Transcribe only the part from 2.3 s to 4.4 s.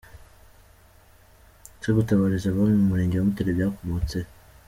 abami mu murenge wa Rutare byakomotse he?.